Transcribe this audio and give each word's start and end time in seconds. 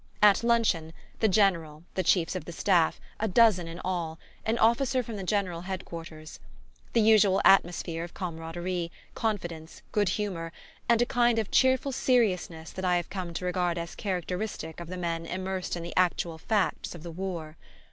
At 0.23 0.43
luncheon, 0.43 0.93
the 1.19 1.27
General, 1.27 1.83
the 1.93 2.01
chiefs 2.01 2.35
of 2.35 2.45
the 2.45 2.51
staff 2.51 2.99
a 3.19 3.27
dozen 3.27 3.67
in 3.67 3.79
all 3.85 4.17
an 4.47 4.57
officer 4.57 5.03
from 5.03 5.15
the 5.15 5.23
General 5.23 5.61
Head 5.61 5.85
quarters. 5.85 6.39
The 6.93 7.01
usual 7.01 7.39
atmosphere 7.45 8.03
of 8.03 8.15
camaraderie, 8.15 8.91
confidence, 9.13 9.83
good 9.91 10.09
humour, 10.09 10.51
and 10.89 11.03
a 11.03 11.05
kind 11.05 11.37
of 11.37 11.51
cheerful 11.51 11.91
seriousness 11.91 12.71
that 12.71 12.83
I 12.83 12.95
have 12.95 13.11
come 13.11 13.31
to 13.35 13.45
regard 13.45 13.77
as 13.77 13.93
characteristic 13.93 14.79
of 14.79 14.87
the 14.87 14.97
men 14.97 15.27
immersed 15.27 15.75
in 15.75 15.83
the 15.83 15.93
actual 15.95 16.39
facts 16.39 16.95
of 16.95 17.03
the 17.03 17.11
war. 17.11 17.55